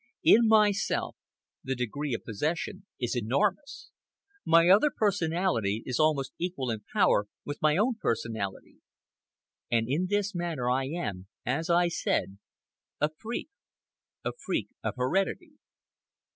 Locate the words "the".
1.63-1.75